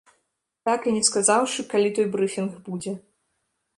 Так 0.69 0.87
і 0.91 0.93
не 0.95 1.03
сказаўшы, 1.09 1.65
калі 1.73 1.93
той 1.99 2.07
брыфінг 2.17 2.59
будзе. 2.71 2.91